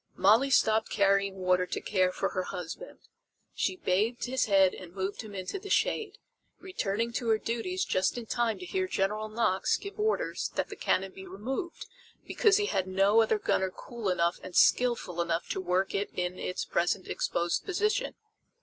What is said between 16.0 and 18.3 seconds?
in its present exposed position.